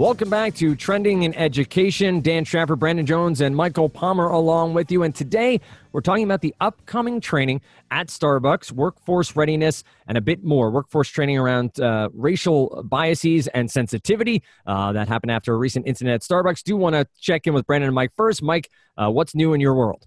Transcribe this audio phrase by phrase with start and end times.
[0.00, 2.22] Welcome back to Trending in Education.
[2.22, 5.02] Dan Strafford, Brandon Jones, and Michael Palmer along with you.
[5.02, 5.60] And today
[5.92, 7.60] we're talking about the upcoming training
[7.90, 10.70] at Starbucks, workforce readiness, and a bit more.
[10.70, 16.14] Workforce training around uh, racial biases and sensitivity uh, that happened after a recent incident
[16.14, 16.62] at Starbucks.
[16.62, 18.42] Do want to check in with Brandon and Mike first.
[18.42, 20.06] Mike, uh, what's new in your world?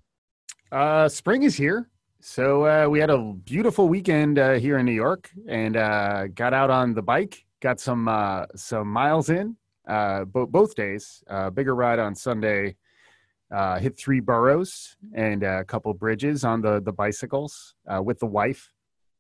[0.71, 1.88] Uh, spring is here.
[2.20, 5.75] So uh, we had a beautiful weekend uh, here in New York and
[6.34, 8.09] got out on the bike, got some
[8.55, 9.55] some miles in
[9.88, 11.23] uh, bo- both days.
[11.28, 12.76] Uh, bigger ride on Sunday.
[13.52, 18.26] Uh, hit three boroughs and a couple bridges on the the bicycles uh, with the
[18.26, 18.73] wife,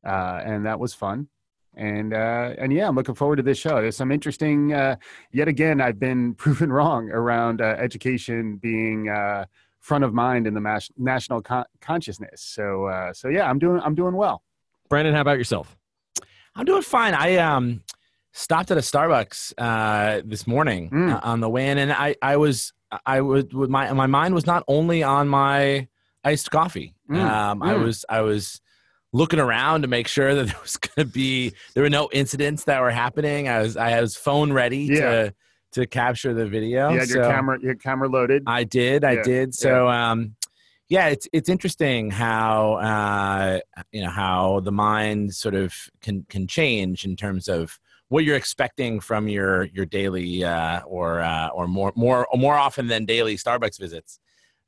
[0.05, 1.27] uh, and that was fun.
[1.75, 3.81] And uh, and yeah, I'm looking forward to this show.
[3.81, 4.73] There's some interesting.
[4.73, 4.95] Uh,
[5.31, 9.45] yet again, I've been proven wrong around uh, education being uh,
[9.79, 12.41] front of mind in the mas- national con- consciousness.
[12.41, 14.43] So uh, so yeah, I'm doing I'm doing well.
[14.89, 15.77] Brandon, how about yourself?
[16.55, 17.13] I'm doing fine.
[17.13, 17.83] I um
[18.33, 21.19] stopped at a Starbucks uh, this morning Mm.
[21.23, 22.73] on the way in, and I I was
[23.05, 25.87] I was with my my mind was not only on my
[26.23, 26.95] iced coffee.
[27.09, 27.21] Mm.
[27.23, 27.83] Um, I Mm.
[27.83, 28.59] was I was
[29.13, 32.63] looking around to make sure that there was going to be there were no incidents
[32.65, 33.47] that were happening.
[33.47, 34.99] I was I was phone ready Yeah.
[34.99, 35.33] to
[35.73, 36.91] to capture the video.
[36.91, 38.43] you had your camera your camera loaded.
[38.45, 39.03] I did.
[39.03, 39.55] I Yeah, did.
[39.55, 40.35] So um
[40.89, 43.59] yeah, it's it's interesting how uh
[43.91, 47.79] you know how the mind sort of can can change in terms of
[48.13, 52.85] what you're expecting from your your daily uh, or uh, or more more more often
[52.85, 54.19] than daily Starbucks visits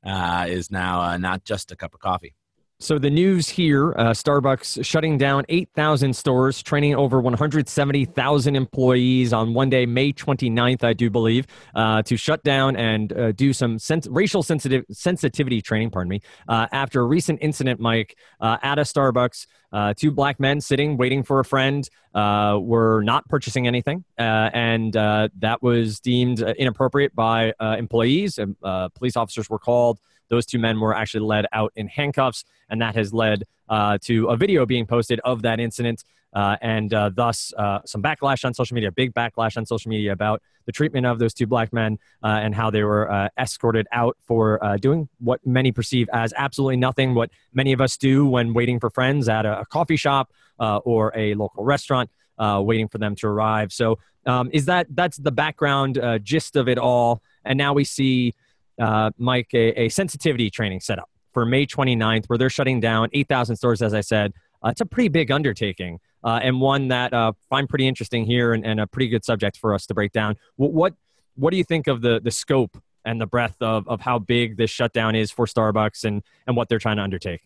[0.04, 2.34] uh, is now uh, not just a cup of coffee.
[2.78, 9.54] So the news here: uh, Starbucks shutting down 8,000 stores, training over 170,000 employees on
[9.54, 13.78] one day, May 29th, I do believe, uh, to shut down and uh, do some
[13.78, 15.90] sens- racial sensitive sensitivity training.
[15.90, 16.20] Pardon me.
[16.48, 20.98] Uh, after a recent incident, Mike, uh, at a Starbucks, uh, two black men sitting
[20.98, 28.36] waiting for a friend were not purchasing anything, and that was deemed inappropriate by employees.
[28.36, 28.54] And,
[28.94, 29.98] police officers were called.
[30.28, 34.26] Those two men were actually led out in handcuffs, and that has led uh, to
[34.26, 36.04] a video being posted of that incident,
[36.34, 40.12] uh, and uh, thus uh, some backlash on social media, big backlash on social media
[40.12, 43.86] about the treatment of those two black men uh, and how they were uh, escorted
[43.92, 48.52] out for doing what many perceive as absolutely nothing, what many of us do when
[48.52, 52.98] waiting for friends at a, a coffee shop or a local restaurant, uh, waiting for
[52.98, 53.72] them to arrive.
[53.72, 57.22] So, um, is that that's the background uh, gist of it all?
[57.44, 58.34] And now we see
[58.80, 63.08] uh, Mike, a, a sensitivity training set up for May 29th, where they're shutting down
[63.12, 64.32] 8,000 stores, as I said.
[64.64, 68.24] Uh, it's a pretty big undertaking uh, and one that uh, I find pretty interesting
[68.24, 70.36] here and, and a pretty good subject for us to break down.
[70.56, 70.94] What, what,
[71.36, 74.56] what do you think of the, the scope and the breadth of, of how big
[74.56, 77.42] this shutdown is for Starbucks and, and what they're trying to undertake?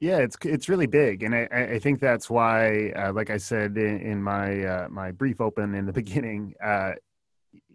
[0.00, 3.36] Yeah, it's it's really big, and I, I I think that's why, uh, like I
[3.36, 6.92] said in, in my uh, my brief open in the beginning, uh,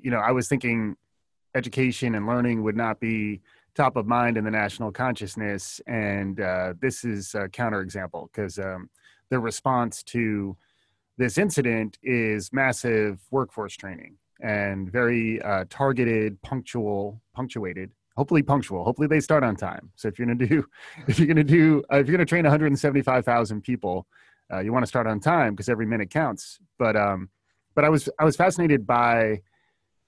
[0.02, 0.96] you know, I was thinking
[1.56, 3.42] education and learning would not be
[3.74, 8.90] top of mind in the national consciousness, and uh, this is a counterexample because um,
[9.30, 10.56] the response to
[11.18, 17.92] this incident is massive workforce training and very uh, targeted, punctual, punctuated.
[18.18, 18.84] Hopefully punctual.
[18.84, 19.92] Hopefully they start on time.
[19.96, 20.66] So if you're gonna do,
[21.08, 24.08] if you're gonna do, uh, if you're gonna train 175,000 people,
[24.54, 26.60] uh, you want to start on time because every minute counts.
[26.78, 27.30] But um,
[27.76, 29.42] but I was I was fascinated by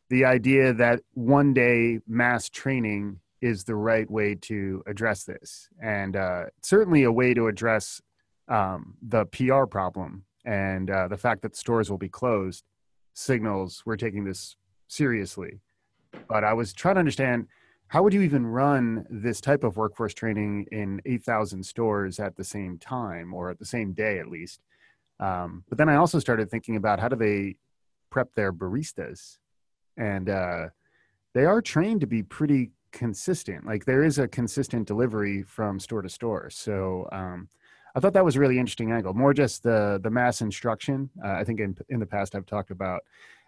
[0.10, 6.16] the idea that one day mass training is the right way to address this, and
[6.16, 8.02] uh, certainly a way to address
[8.48, 12.64] um, the PR problem and uh, the fact that stores will be closed
[13.14, 14.56] signals we're taking this
[14.88, 15.60] seriously.
[16.30, 17.48] But I was trying to understand
[17.88, 22.44] how would you even run this type of workforce training in 8,000 stores at the
[22.44, 24.62] same time or at the same day at least?
[25.20, 27.56] Um, but then I also started thinking about how do they
[28.10, 29.38] prep their baristas?
[29.98, 30.68] And uh,
[31.34, 33.66] they are trained to be pretty consistent.
[33.66, 36.50] Like there is a consistent delivery from store to store.
[36.50, 37.50] So um,
[37.96, 39.14] I thought that was a really interesting angle.
[39.14, 41.10] More just the the mass instruction.
[41.24, 43.02] Uh, I think in in the past I've talked about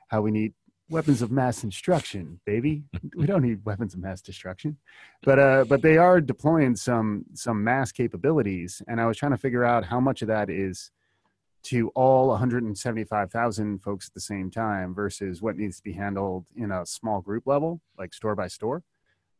[0.07, 0.54] how we need
[0.90, 2.84] weapons of mass instruction, baby.
[3.16, 4.78] we don't need weapons of mass destruction,
[5.24, 9.38] but uh, but they are deploying some some mass capabilities, and I was trying to
[9.38, 10.92] figure out how much of that is
[11.64, 16.72] to all 175,000 folks at the same time versus what needs to be handled in
[16.72, 18.84] a small group level, like store by store.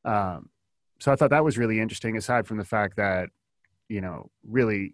[0.04, 0.50] Um,
[1.00, 2.18] so I thought that was really interesting.
[2.18, 3.30] Aside from the fact that
[3.88, 4.94] you know really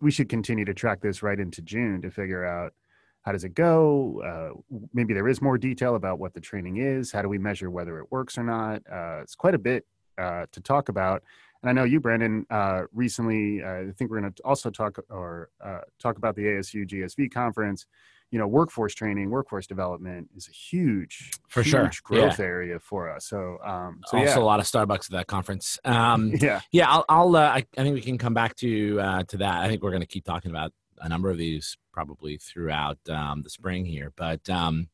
[0.00, 2.74] we should continue to track this right into June to figure out
[3.22, 4.22] how does it go.
[4.22, 7.10] Uh, maybe there is more detail about what the training is.
[7.10, 8.82] How do we measure whether it works or not?
[8.90, 9.84] Uh, it's quite a bit
[10.18, 11.24] uh, to talk about.
[11.62, 13.62] And I know you, Brandon, uh, recently.
[13.62, 17.30] uh, I think we're going to also talk or uh, talk about the ASU GSV
[17.32, 17.86] conference.
[18.32, 21.90] you know workforce training workforce development is a huge For huge sure.
[22.02, 25.26] growth area for us so um so also yeah a lot of Starbucks at that
[25.28, 25.78] conference.
[25.84, 29.22] Um, yeah yeah, I'll, I'll uh, I, I think we can come back to uh,
[29.30, 29.62] to that.
[29.62, 33.42] I think we're going to keep talking about a number of these probably throughout um,
[33.42, 34.12] the spring here.
[34.16, 34.88] But um,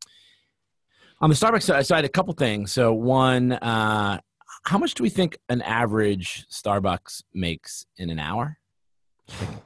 [1.20, 2.72] on the Starbucks side, so I had a couple things.
[2.72, 4.20] So one, uh,
[4.64, 8.58] how much do we think an average Starbucks makes in an hour?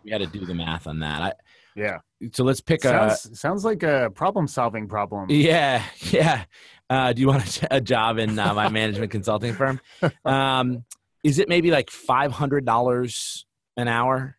[0.05, 1.23] We had to do the math on that.
[1.23, 1.33] I,
[1.75, 1.99] yeah
[2.33, 2.89] so let's pick a.
[2.89, 6.45] sounds sounds like a problem solving problem Yeah, yeah.
[6.89, 9.81] Uh, do you want a, a job in uh, my management consulting firm?
[10.25, 10.85] Um,
[11.25, 13.47] is it maybe like five hundred dollars
[13.77, 14.36] an hour?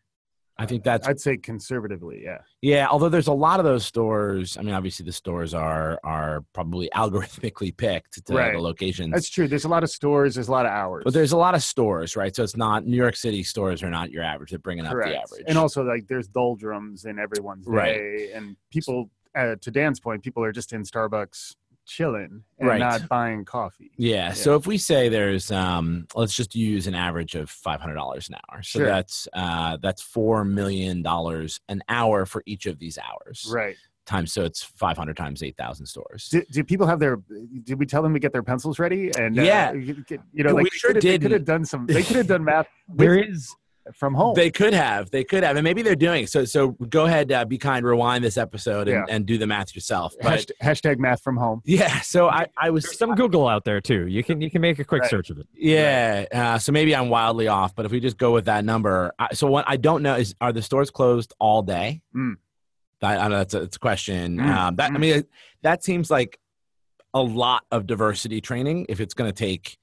[0.59, 2.88] I think that's i'd say conservatively yeah yeah.
[2.89, 4.57] Although there's a lot of those stores.
[4.57, 8.54] I mean, obviously the stores are are probably algorithmically picked to Right.
[8.54, 9.12] the locations.
[9.13, 11.38] that's true there's a lot of stores there's a lot of hours but there's a
[11.38, 12.36] lot of stores, right?
[12.36, 14.50] So it's not New York City stores are not your average.
[14.50, 15.44] They're bringing up the average.
[15.48, 17.94] and also like there's doldrums in everyone's Right.
[17.94, 21.56] day and people uh, to dan's point people are just in starbucks
[21.88, 22.80] chilling and Right.
[22.80, 24.34] not buying coffee Yeah.
[24.34, 28.30] So if we say there's, um, let's just use an average of five hundred dollars
[28.30, 28.62] an hour.
[28.62, 28.88] So Sure.
[28.88, 33.50] that's uh, that's four million dollars an hour for each of these hours.
[33.51, 33.75] right
[34.06, 36.30] Times so it's five hundred times eight thousand stores.
[36.30, 37.18] Did, did people have their?
[37.63, 39.12] Did we tell them to get their pencils ready?
[39.18, 39.74] And uh, Yeah.
[39.74, 40.01] you
[40.33, 41.86] you know, We like they sure could've- They could have done some.
[41.88, 43.54] They could have done math There is
[43.95, 44.34] from home.
[44.36, 46.28] They could have, they could have, and maybe they're doing.
[46.28, 49.16] So so go ahead, uh, be kind, rewind this episode and, Yeah.
[49.16, 50.13] and do the math yourself.
[50.22, 51.62] But hashtag, hashtag math from home.
[51.66, 54.07] yeah, so I I was there's some Google out there too.
[54.07, 55.10] You can you can make a quick Right.
[55.12, 55.48] search of it.
[55.54, 59.12] Yeah, uh, so maybe I'm wildly off, but if we just go with that number,
[59.19, 62.01] I, so what I don't know is are the stores closed all day?
[62.16, 62.36] Mm.
[63.01, 64.38] That, I know that's a, it's a question.
[64.38, 65.00] Mm, Um, that I mm.
[65.00, 65.24] mean,
[65.62, 66.40] that seems like
[67.13, 68.86] a lot of diversity training.
[68.90, 69.78] If it's going to take,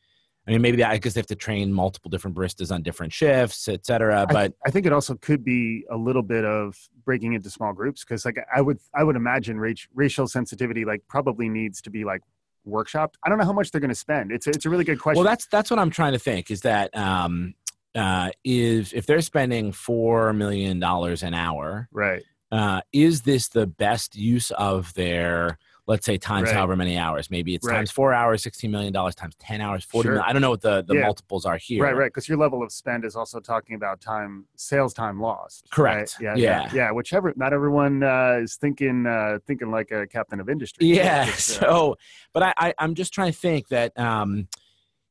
[0.47, 3.67] I mean, maybe I guess they have to train multiple different baristas on different shifts,
[3.67, 4.23] et cetera.
[4.23, 7.73] I, But I think it also could be a little bit of breaking into small
[7.73, 11.91] groups because, like, I would I would imagine rac- racial sensitivity like probably needs to
[11.91, 12.21] be like
[12.67, 13.15] workshopped.
[13.25, 14.33] I don't know how much they're going to spend.
[14.33, 15.23] It's a, it's a really good question.
[15.23, 17.55] well, that's that's what I'm trying to think is that um,
[17.95, 22.23] uh, is if they're spending four million dollars an hour, right.
[22.53, 26.55] uh, is this the best use of their let's say times Right.
[26.57, 27.75] however many hours maybe it's Right.
[27.77, 30.13] times four hours 16 million dollars times 10 hours 40 Sure.
[30.13, 30.29] million.
[30.29, 31.03] i don't know what the, the Yeah.
[31.03, 32.07] multiples are here Right, right.
[32.13, 35.69] Because your level of spend is also talking about time, sales time lost.
[35.71, 36.17] Correct.
[36.21, 36.25] Right?
[36.25, 36.71] Yeah, yeah, Yeah.
[36.75, 36.91] yeah.
[36.93, 37.33] Whichever.
[37.37, 40.87] Not everyone uh, is thinking uh, thinking like a captain of industry.
[40.87, 41.97] yeah uh, so
[42.33, 44.49] but I, I i'm just trying to think that um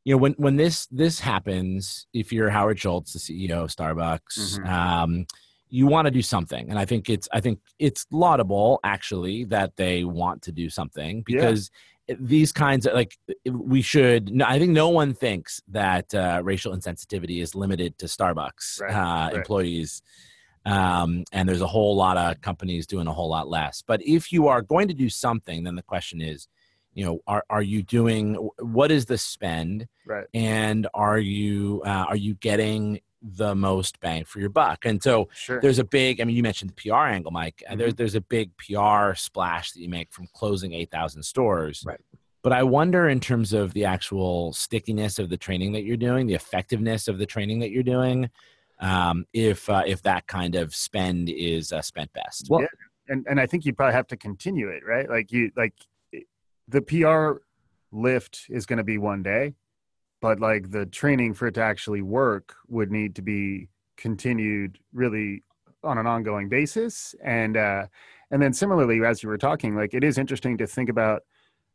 [0.06, 4.60] you know when when this this happens if you're howard schultz the ceo of starbucks
[4.60, 4.68] Mhm.
[4.70, 5.25] um
[5.74, 9.75] you want to do something and i think it's i think it's laudable actually that
[9.75, 11.24] they want to do something Yeah.
[11.36, 11.72] because
[12.20, 13.18] these kinds of like
[13.50, 18.81] we should i think no one thinks that uh, racial insensitivity is limited to starbucks
[18.81, 19.36] Right, uh, right.
[19.36, 20.02] employees
[20.66, 24.31] um, and there's a whole lot of companies doing a whole lot less but if
[24.31, 26.48] you are going to do something then the question is
[26.94, 30.28] you know are, are you doing what is the spend right.
[30.36, 35.30] and are you uh, are you getting the most bang for your buck and so
[35.34, 35.62] Sure.
[35.62, 37.80] there's a big i mean you mentioned the pr angle mike and Mm-hmm.
[37.80, 42.00] there's there's a big pr splash that you make from closing 8000 stores Right.
[42.42, 46.28] but i wonder in terms of the actual stickiness of the training that you're doing
[46.28, 48.30] the effectiveness of the training that you're doing
[48.80, 52.68] um, if uh, if that kind of spend is uh, spent best Well, Yeah.
[53.08, 55.10] and and I think you probably have to continue it, right?
[55.10, 55.74] Like you like
[56.68, 57.42] the PR
[57.92, 59.53] lift is going to be one day,
[60.24, 65.44] but like the training for it to actually work would need to be continued really
[65.84, 67.13] on an ongoing basis.
[67.22, 67.88] And uh
[68.32, 71.24] and then similarly as you were talking like it is interesting to think about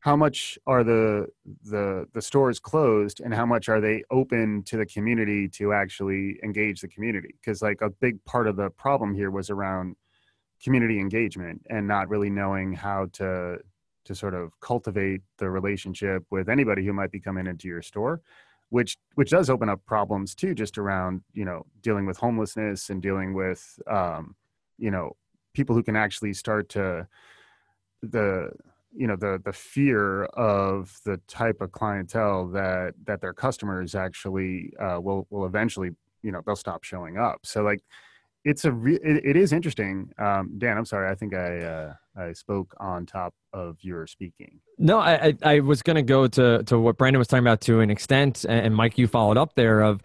[0.00, 1.26] how much are the
[1.64, 6.40] the the stores closed and how much are they open to the community to actually
[6.42, 7.34] engage the community.
[7.38, 9.94] Because like a big part of the problem here was around
[10.64, 13.58] community engagement and not really knowing how to
[14.08, 18.20] to sort of cultivate the relationship with anybody who might be coming into your store
[18.70, 23.00] which which does open up problems too just around you know dealing with homelessness and
[23.00, 24.34] dealing with um
[24.78, 25.16] you know
[25.54, 27.06] people who can actually start to
[28.02, 28.50] the
[28.94, 34.72] you know the the fear of the type of clientele that that their customers actually
[34.80, 35.90] uh, will will eventually
[36.22, 37.40] you know they'll stop showing up.
[37.44, 37.82] So like
[38.44, 40.10] it's a re- it, it is interesting.
[40.18, 44.60] Um dan i'm sorry i think i uh i spoke on top of your speaking
[44.78, 47.80] No, I I, was going to go to to what Brandon was talking about to
[47.80, 50.00] an extent, and, Mike, you followed up there of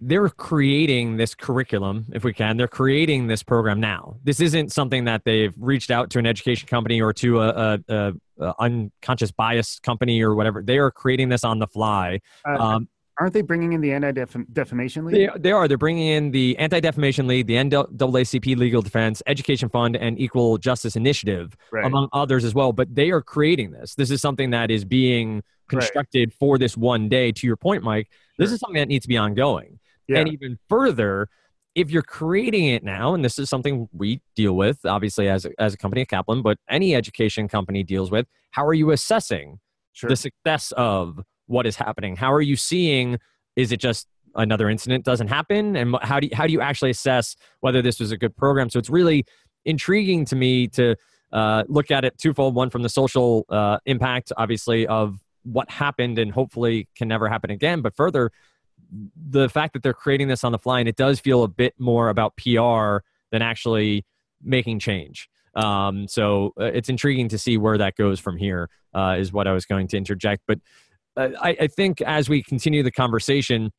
[0.00, 2.56] they're creating this curriculum, if we can.
[2.56, 4.16] They're creating this program now.
[4.22, 8.12] This isn't something that they've reached out to an education company or to a, a,
[8.38, 10.62] a, unconscious bias company or whatever.
[10.62, 12.20] They are creating this on the fly.
[12.44, 12.88] Um,
[13.20, 15.14] Aren't they bringing in the anti-defamation league?
[15.14, 15.66] They, they are.
[15.66, 20.94] They're bringing in the anti-defamation league, the NAACP Legal Defense, Education Fund, and Equal Justice
[20.94, 21.84] Initiative, Right.
[21.84, 22.72] among others as well.
[22.72, 23.94] But they are creating this.
[23.96, 27.32] This is something that is being constructed for this one day.
[27.32, 28.08] To your point, Mike,
[28.38, 28.54] this Sure.
[28.54, 29.80] is something that needs to be ongoing.
[30.06, 30.18] yeah.
[30.20, 31.28] And even further,
[31.74, 35.50] if you're creating it now, and this is something we deal with, obviously as a,
[35.60, 39.60] as a company at Kaplan, but any education company deals with, how are you assessing
[39.92, 40.08] sure.
[40.08, 42.16] the success of what is happening?
[42.16, 43.18] How are you seeing?
[43.56, 45.74] Is it just another incident doesn't happen?
[45.76, 48.70] And how do you, how do you actually assess whether this was a good program?
[48.70, 49.24] So it's really
[49.64, 50.94] intriguing to me to
[51.32, 56.18] uh, look at it twofold: one from the social uh, impact, obviously, of what happened,
[56.18, 57.80] and hopefully can never happen again.
[57.80, 58.30] But further,
[59.16, 61.74] the fact that they're creating this on the fly, and it does feel a bit
[61.78, 62.98] more about PR
[63.30, 64.04] than actually
[64.42, 65.28] making change.
[65.54, 68.68] Um, so uh, it's intriguing to see where that goes from here.
[68.94, 70.58] Uh, is what I was going to interject, but
[71.18, 73.72] uh, I, I think as we continue the conversation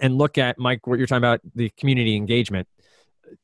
[0.00, 2.68] and look at Mike, what you're talking about, the community engagement,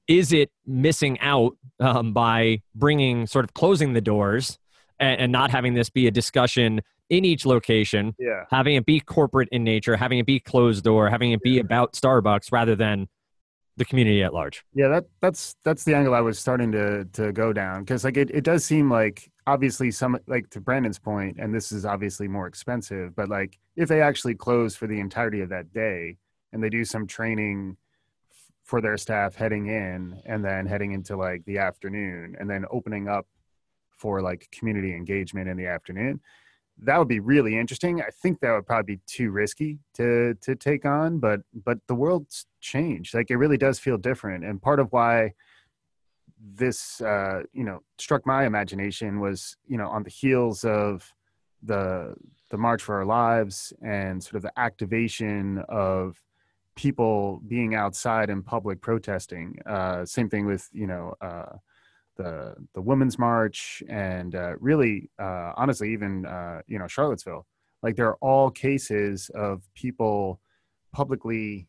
[0.07, 4.59] is it missing out um, by bringing sort of closing the doors
[5.01, 8.45] and, and not having this be a discussion in each location, yeah.
[8.51, 11.93] having it be corporate in nature, having it be closed door, having it be about
[11.93, 13.09] Starbucks rather than
[13.77, 14.65] the community at large?
[14.75, 18.17] Yeah, that that's that's the angle I was starting to to go down because like
[18.17, 22.29] it, it does seem like obviously some like to Brandon's point, and this is obviously
[22.29, 26.17] more expensive, but like if they actually close for the entirety of that day
[26.53, 27.77] and they do some training
[28.63, 33.09] for their staff heading in and then heading into like the afternoon and then opening
[33.09, 33.27] up
[33.91, 36.21] for like community engagement in the afternoon
[36.83, 38.01] that would be really interesting.
[38.01, 41.95] I think that would probably be too risky to to take on but but the
[41.95, 43.15] world's changed.
[43.15, 44.45] Like it really does feel different.
[44.45, 45.35] And part of why
[46.57, 51.13] this uh you know struck my imagination was you know on the heels of
[51.63, 52.15] the
[52.51, 56.21] the march for our lives and sort of the activation of
[56.77, 61.57] people being outside in public protesting uh same thing with you know uh
[62.17, 67.47] the the women's march and uh, really uh, honestly even uh, you know Charlottesville.
[67.83, 70.41] Like there are all cases of people
[70.93, 71.69] publicly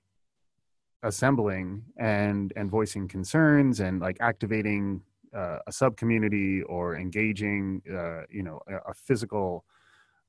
[1.04, 5.02] assembling and and voicing concerns and like activating
[5.36, 9.66] uh, a sub community or engaging uh, you know a, a physical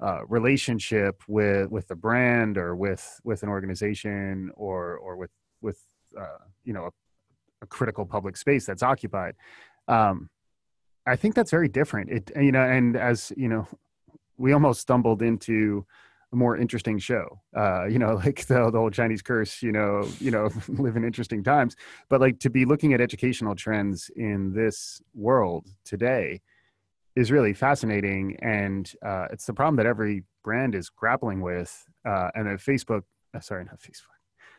[0.03, 5.31] uh, relationship with with the brand or with with an organization or or with
[5.61, 5.87] with
[6.65, 6.91] you know a,
[7.63, 9.35] a critical public space that's occupied
[9.89, 10.31] um,
[11.07, 12.11] I think that's very different.
[12.11, 13.67] It you know, and as you know,
[14.37, 15.87] we almost stumbled into
[16.33, 17.41] a more interesting show.
[17.57, 19.63] Uh, you know, like the, the old Chinese curse.
[19.63, 21.77] You know, you know, live in interesting times.
[22.09, 26.43] But like to be looking at educational trends in this world today
[27.15, 31.85] is really fascinating, and uh, it's the problem that every brand is grappling with.
[32.05, 33.03] Uh, and that Facebook,
[33.35, 34.16] uh, sorry, not Facebook,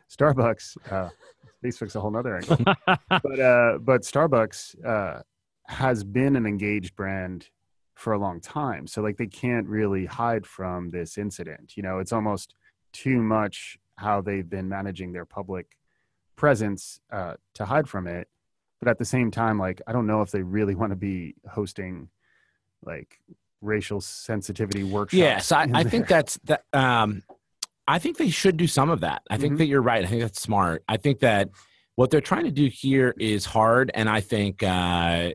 [0.09, 0.77] Starbucks.
[0.91, 1.09] Uh,
[1.63, 2.57] Facebook's a whole nother angle
[3.09, 5.21] but uh but starbucks uh
[5.65, 7.49] has been an engaged brand
[7.95, 11.97] for a long time so like they can't really hide from this incident you know
[11.97, 12.53] it's almost
[12.93, 15.75] too much how they've been managing their public
[16.35, 18.27] presence uh to hide from it
[18.79, 21.33] but at the same time like i don't know if they really want to be
[21.49, 22.07] hosting
[22.85, 23.19] like
[23.61, 25.89] racial sensitivity workshops Yes, I, in I there.
[25.89, 26.63] think that's that.
[26.71, 27.23] Um,
[27.87, 29.21] I think they should do some of that.
[29.29, 29.57] I think Mhm.
[29.59, 30.03] that you're right.
[30.03, 30.83] I think that's smart.
[30.89, 31.49] I think that
[31.95, 35.31] what they're trying to do here is hard, and I think, uh,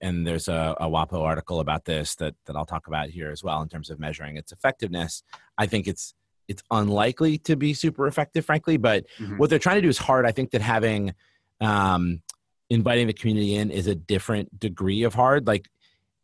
[0.00, 3.42] and there's a, a WAPO article about this that that I'll talk about here as
[3.42, 5.22] well in terms of measuring its effectiveness.
[5.58, 6.14] I think it's
[6.48, 9.38] it's unlikely to be super effective, frankly, but Mhm.
[9.38, 10.24] what they're trying to do is hard.
[10.26, 11.12] I think that having
[11.60, 12.22] um,
[12.68, 15.46] inviting the community in is a different degree of hard.
[15.46, 15.68] Like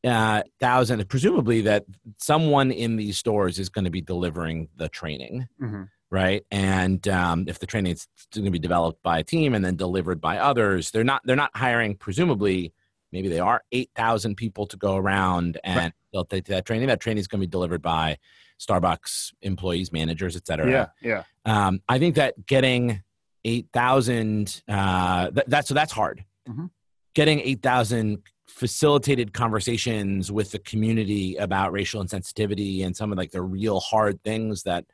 [0.04, 1.84] uh, thousand, presumably that
[2.18, 5.88] someone in these stores is going to be delivering the training, Mhm.
[6.10, 6.44] right?
[6.50, 9.76] And um, if the training is going to be developed by a team and then
[9.76, 11.94] delivered by others, they're not they're not hiring.
[11.96, 12.72] Presumably,
[13.12, 16.88] maybe they are eight thousand people to go around and they'll take that training.
[16.88, 18.18] That training is going to be delivered by
[18.60, 23.02] Starbucks employees, managers, et cetera yeah yeah um, I think that getting
[23.44, 26.24] eight thousand uh, th- that's so that's hard.
[26.48, 26.70] Mhm.
[27.14, 33.30] Getting eight thousand facilitated conversations with the community about racial insensitivity and some of like
[33.32, 34.84] the real hard things that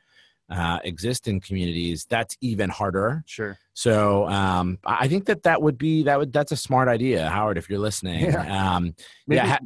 [0.49, 3.23] uh, exist in communities that's even harder.
[3.27, 7.29] sure So um, I think that that would be that would that's a smart idea,
[7.29, 7.57] Howard.
[7.59, 8.75] If you're listening, Yeah.
[8.75, 8.95] um,
[9.27, 9.59] Maybe- yeah, ha-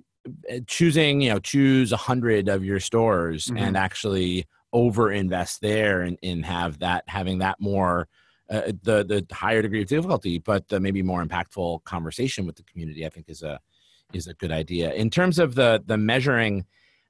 [0.52, 3.60] uh, choosing you know choose a hundred of your stores Mhm.
[3.62, 8.08] and actually over invest there and, and have that having that more
[8.50, 12.64] uh, the the higher degree of difficulty but the maybe more impactful conversation with the
[12.64, 13.60] community i think is a
[14.16, 16.66] is a good idea in terms of the the measuring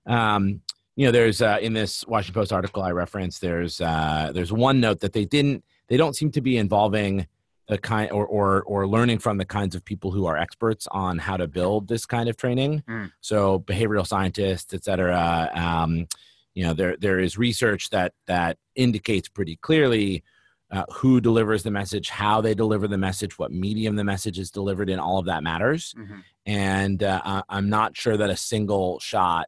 [0.05, 0.61] um
[0.95, 3.41] you know, there's uh, in this Washington Post article I referenced.
[3.41, 5.63] There's uh, there's one note that they didn't.
[5.87, 7.27] They don't seem to be involving
[7.67, 11.17] the kind or or or learning from the kinds of people who are experts on
[11.17, 12.83] how to build this kind of training.
[12.87, 13.11] Mm.
[13.21, 15.49] So behavioral scientists, et cetera.
[15.55, 16.07] Um,
[16.53, 20.23] you know, there there is research that that indicates pretty clearly
[20.71, 24.49] uh, who delivers the message, how they deliver the message, what medium the message is
[24.51, 24.99] delivered in.
[24.99, 25.93] All of that matters.
[25.97, 26.23] Mhm.
[26.45, 29.47] And uh, I- I'm not sure that a single shot,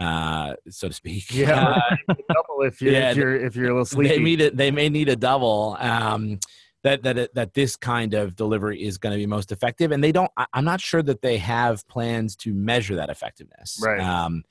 [0.00, 1.78] uh, so to speak, Yeah,
[2.08, 4.08] double if you're Yeah, if you're if you're a little sleepy.
[4.16, 5.76] they need a, they may need a double.
[5.80, 6.38] Um,
[6.82, 10.12] that that that this kind of delivery is going to be most effective, and they
[10.12, 10.30] don't.
[10.54, 13.78] I'm not sure that they have plans to measure that effectiveness.
[13.84, 14.00] Right.
[14.00, 14.44] Um,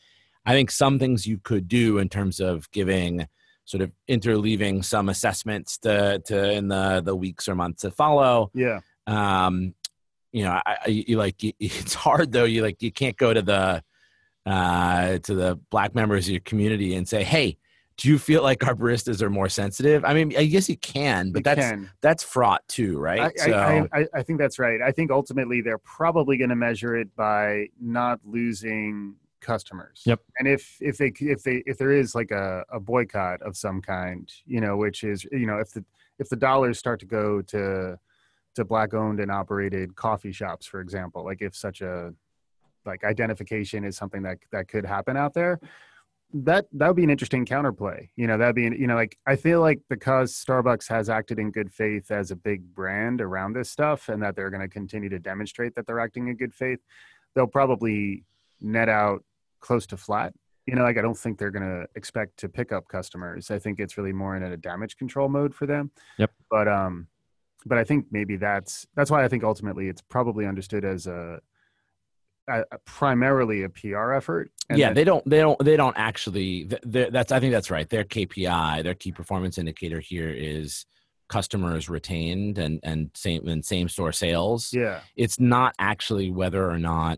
[0.46, 3.28] I think some things you could do in terms of giving
[3.70, 8.50] sort of interleaving some assessments to to in the the weeks or months that follow.
[8.56, 9.76] yeah, Um,
[10.32, 12.46] you know, I, I you like it's hard though.
[12.46, 13.84] You like you can't go to the
[14.48, 17.58] uh, to the black members of your community and say, "Hey,
[17.98, 21.32] do you feel like our baristas are more sensitive?" I mean, I guess you can,
[21.32, 21.92] but you that's can.
[22.02, 23.20] that's fraught too, right?
[23.20, 24.82] I, so I, I, I think that's right.
[24.82, 30.02] I think ultimately they're probably going to measure it by not losing customers.
[30.06, 30.22] Yep.
[30.38, 33.82] And if if they if they if there is like a, a boycott of some
[33.82, 35.84] kind, you know, which is you know if the
[36.20, 37.98] if the dollars start to go to
[38.56, 42.14] to black owned and operated coffee shops, for example, like if such a
[42.86, 45.60] like identification is something that that could happen out there
[46.34, 49.18] that that would be an interesting counterplay you know that'd be an, you know like
[49.26, 53.54] i feel like because starbucks has acted in good faith as a big brand around
[53.54, 56.54] this stuff and that they're going to continue to demonstrate that they're acting in good
[56.54, 56.80] faith
[57.34, 58.24] they'll probably
[58.62, 59.24] net out
[59.60, 60.34] close to flat
[60.66, 63.58] you know like i don't think they're going to expect to pick up customers i
[63.60, 66.32] think it's really more in a damage control mode for them Yep.
[66.50, 67.08] but um
[67.66, 71.40] but i think maybe that's that's why i think ultimately it's probably understood as a,
[72.48, 75.98] a, a primarily a pr effort and yeah, then- they don't they don't they don't
[75.98, 76.66] actually.
[76.66, 77.90] th- th- That's I think that's right.
[77.90, 80.86] Their KPI, their key performance indicator here is
[81.28, 84.72] customers retained and and same and same store sales.
[84.72, 87.18] yeah it's not actually whether or not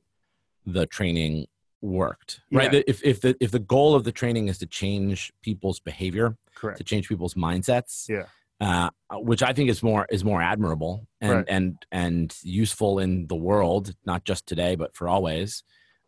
[0.65, 1.45] the training
[1.81, 2.81] worked right Yeah.
[2.87, 6.77] if if the if the goal of the training is to change people's behavior correct
[6.77, 8.25] to change people's mindsets Yeah.
[8.59, 11.45] uh, which i think is more is more admirable and Right.
[11.47, 15.63] and and useful in the world not just today but for always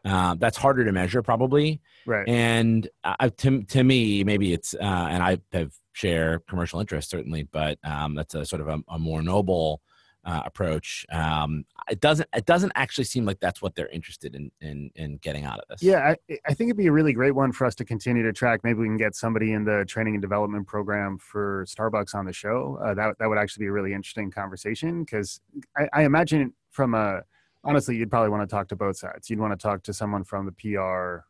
[0.05, 5.07] uh, that's harder to measure probably right and uh, to, to me maybe it's uh,
[5.09, 8.99] and i have share commercial interest certainly but um, that's a sort of a, a
[8.99, 9.81] more noble
[10.25, 14.51] uh, approach um, it doesn't it doesn't actually seem like that's what they're interested in
[14.62, 17.36] in, in getting out of this Yeah, I, I think it'd be a really great
[17.36, 18.62] one for us to continue to track.
[18.63, 22.33] Maybe we can get somebody in the training and development program for Starbucks on the
[22.33, 22.79] show.
[22.83, 25.41] Uh, that that would actually be a really interesting conversation because
[25.77, 27.23] I, I imagine from a
[27.63, 29.29] honestly, you'd probably want to talk to both sides.
[29.29, 31.25] You'd want to talk to someone from the PR,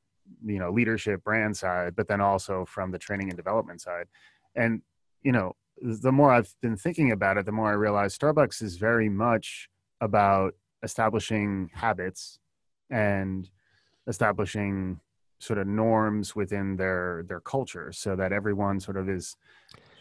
[0.45, 4.08] you know, leadership brand side, but then also from the training and development side.
[4.56, 4.82] And
[5.21, 8.78] you know, the more I've been thinking about it, the more I realize Starbucks is
[8.78, 9.69] very much
[10.00, 12.39] about establishing habits
[12.89, 13.50] and
[14.08, 15.00] establishing
[15.39, 19.36] sort of norms within their their culture so that everyone sort of is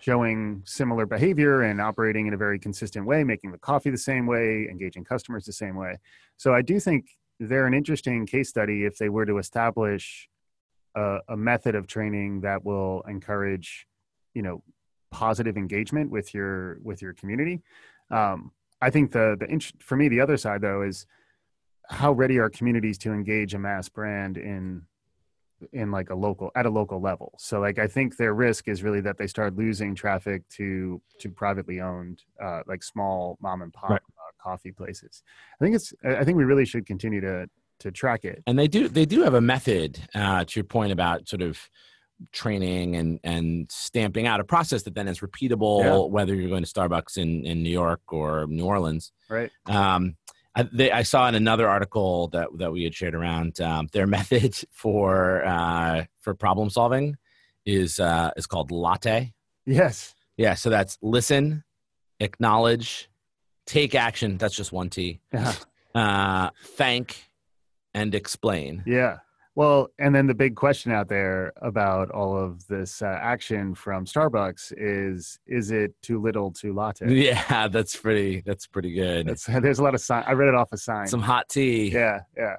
[0.00, 4.26] showing similar behavior and operating in a very consistent way making the coffee the same
[4.26, 5.98] way engaging customers the same way.
[6.36, 7.06] So i do think
[7.40, 10.28] they're an interesting case study if they were to establish
[10.94, 13.86] a, a method of training that will encourage
[14.34, 14.62] you know
[15.12, 17.62] positive engagement with your with your community.
[18.10, 21.06] Um, i think the the int- for me the other side though is
[21.88, 24.82] how ready are communities to engage a mass brand in
[25.72, 27.28] in like a local at a local level?
[27.38, 30.66] So like i think their risk is really that they start losing traffic to
[31.20, 34.00] to privately owned uh, like small mom and pop Right.
[34.18, 35.22] uh, coffee places.
[35.60, 37.36] I think it's i I think we really should continue to
[37.84, 38.38] to track it.
[38.48, 41.54] And they do they do have a method uh, to your point about sort of
[42.32, 45.96] training and and stamping out a process that then is repeatable Yeah.
[46.12, 50.16] whether you're going to starbucks in in new york or new orleans right um,
[50.54, 54.06] I, they, I saw in another article that that we had shared around um, their
[54.18, 57.16] method for uh, for problem solving
[57.64, 59.32] is uh, is called latte.
[59.66, 61.64] yes Yeah, so that's listen,
[62.20, 63.08] acknowledge,
[63.66, 64.36] take action.
[64.38, 65.20] That's just one T.
[65.32, 65.54] yeah
[65.94, 67.16] Uh, thank
[67.94, 68.82] and explain.
[68.86, 69.18] yeah
[69.54, 74.04] well and then the big question out there about all of this uh, action from
[74.06, 78.42] starbucks is is it too little too latte Yeah, that's pretty.
[78.46, 79.26] That's pretty good.
[79.26, 81.90] That's, there's a lot of sign i read it off a sign Some hot tea.
[81.90, 82.56] yeah yeah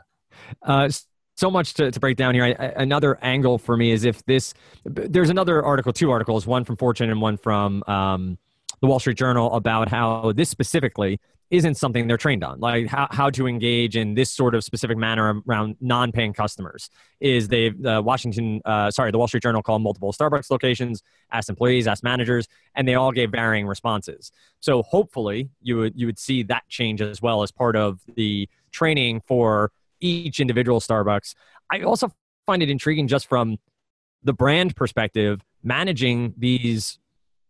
[0.62, 0.90] Uh,
[1.36, 2.44] so much to, to break down here.
[2.44, 4.54] I, I- another angle for me is if this,
[4.86, 8.38] there's another article, two articles, one from Fortune and one from um,
[8.82, 11.20] the Wall Street Journal about how this specifically
[11.54, 12.60] isn't something they're trained on.
[12.60, 16.90] Like how, how to engage in this sort of specific manner around non-paying customers
[17.20, 21.52] is they've uh, washington uh, sorry the wall street journal called multiple starbucks locations asked
[21.52, 24.32] employees asked managers and they all gave varying responses.
[24.62, 28.50] So hopefully you would you would see that change as well as part of the
[28.72, 31.36] training for each individual starbucks.
[31.72, 32.12] I also
[32.48, 33.58] find it intriguing just from
[34.24, 36.98] the brand perspective managing these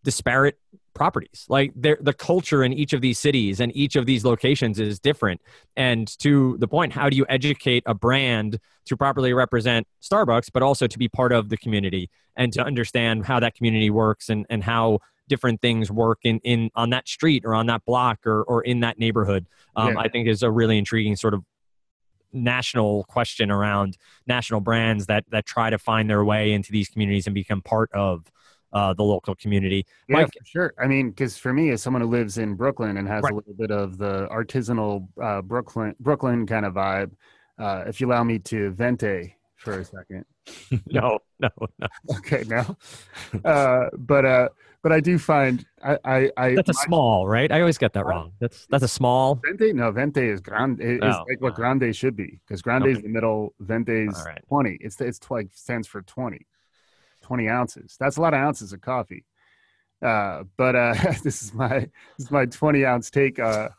[0.04, 0.60] disparate
[0.94, 1.46] properties.
[1.50, 5.42] Like the culture in each of these cities and each of these locations is different.
[5.76, 10.64] And to the point, how do you educate a brand to properly represent Starbucks, but
[10.64, 14.46] also to be part of the community and to understand how that community works and,
[14.50, 18.44] and how different things work in, in on that street or on that block or,
[18.44, 20.00] or in that neighborhood, um, yeah.
[20.00, 21.44] I think is a really intriguing sort of
[22.34, 27.28] national question around national brands that that try to find their way into these communities
[27.28, 28.32] and become part of
[28.74, 29.86] uh, the local community.
[30.08, 30.74] Yeah, Mike, sure.
[30.80, 33.32] I mean, because for me, as someone who lives in Brooklyn and has right.
[33.32, 37.12] a little bit of the artisanal uh, Brooklyn Brooklyn kind of vibe,
[37.60, 40.26] uh, if you allow me to venti for a second.
[40.88, 41.88] no, no, no.
[42.18, 42.76] Okay, no.
[43.46, 44.50] Uh, but uh,
[44.82, 47.52] but I do find I I, I that's a my, small, right?
[47.52, 48.34] I always get that wrong.
[48.40, 49.40] That's that's a small.
[49.46, 50.82] Venti, no, venti is grande.
[50.82, 52.92] Is oh, like what grande should be because grande okay.
[52.94, 53.54] is the middle.
[53.60, 54.42] Venti is right.
[54.48, 54.78] twenty.
[54.82, 56.46] It's it's like stands for twenty.
[57.24, 57.98] 20 ounces.
[58.00, 59.26] That's a lot of ounces of coffee.
[60.04, 63.70] Uh, but uh, this is my this is my 20 ounce take uh,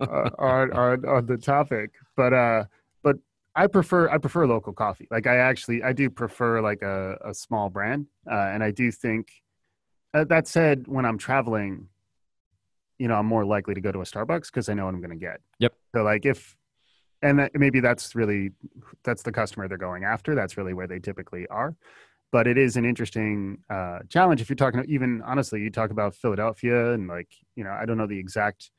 [0.00, 1.90] uh, on, on on the topic.
[2.16, 2.64] But uh,
[3.02, 3.16] but
[3.54, 5.08] I prefer I prefer local coffee.
[5.10, 8.90] Like I actually I do prefer like a, a small brand, uh, and I do
[8.90, 9.30] think.
[10.14, 11.88] Uh, that said, when I'm traveling,
[12.98, 15.00] you know, I'm more likely to go to a Starbucks because I know what I'm
[15.00, 15.40] going to get.
[15.58, 15.72] Yep.
[15.94, 16.54] So like if,
[17.22, 18.50] and that, maybe that's really
[19.04, 20.34] that's the customer they're going after.
[20.34, 21.74] That's really where they typically are
[22.32, 26.14] but it is an interesting uh, challenge if you're talking even honestly you talk about
[26.14, 28.70] philadelphia and like you know i don't know the exact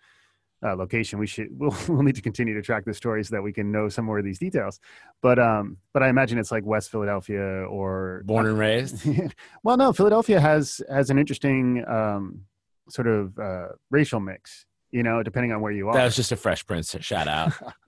[0.66, 1.20] uh, location.
[1.20, 3.72] We should we'll, we'll need to continue to track the story so that we can
[3.72, 4.80] know some more of these details.
[5.22, 9.06] But um but i imagine it's like west philadelphia or born and raised?
[9.64, 12.42] Well no philadelphia has has an interesting um
[12.90, 15.94] sort of uh racial mix you know depending on where you are.
[15.94, 17.54] that was just a fresh prince shout out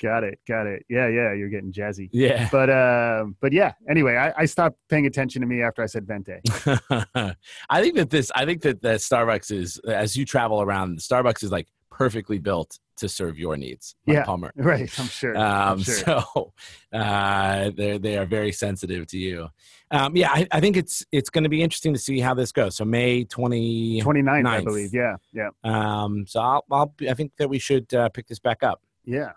[0.00, 0.84] got it got it.
[0.88, 2.08] Yeah yeah you're getting jazzy.
[2.12, 2.48] Yeah.
[2.50, 6.06] But uh but yeah anyway i, I stopped paying attention to me after i said
[6.06, 6.40] venti.
[7.70, 11.42] I think that this i think that that starbucks is as you travel around starbucks
[11.42, 14.52] is like perfectly built to serve your needs yeah Palmer.
[14.56, 15.94] right i'm sure, um, I'm sure.
[15.94, 16.52] so
[16.92, 19.48] uh they they are very sensitive to you.
[19.90, 22.52] Um yeah i, I think it's it's going to be interesting to see how this
[22.52, 22.76] goes.
[22.76, 24.94] So may 20 29th i believe.
[24.94, 25.50] Yeah yeah.
[25.64, 28.82] Um so i'll, I'll i think that we should uh, pick this back up.
[29.04, 29.32] Yeah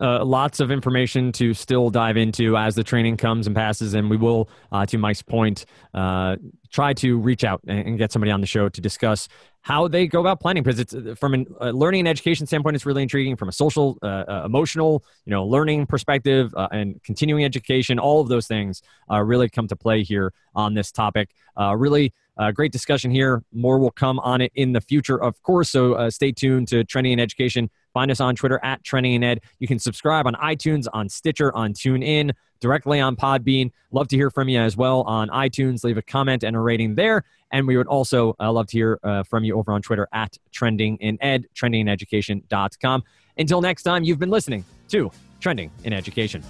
[0.00, 3.94] uh, lots of information to still dive into as the training comes and passes.
[3.94, 6.36] And we will, uh, to Mike's point, uh,
[6.70, 9.28] try to reach out and, get somebody on the show to discuss
[9.62, 12.86] how they go about planning because it's uh, from a learning and education standpoint it's
[12.86, 17.98] really intriguing from a social uh, uh, emotional you know learning perspective and continuing education
[17.98, 21.34] all of those things really come to play here on this topic
[21.74, 23.42] really uh, great discussion here.
[23.52, 25.68] More will come on it in the future, of course.
[25.68, 27.70] So uh, stay tuned to Trending in Education.
[27.92, 29.40] Find us on Twitter at Trending in Ed.
[29.58, 33.70] You can subscribe on iTunes, on Stitcher, on TuneIn, directly on Podbean.
[33.90, 35.84] Love to hear from you as well on iTunes.
[35.84, 37.24] Leave a comment and a rating there.
[37.52, 40.36] And we would also uh, love to hear uh, from you over on Twitter at
[40.52, 43.02] Trending in Ed, trendingineducation.com.
[43.36, 46.44] Until next time, you've been listening to Trending in Education.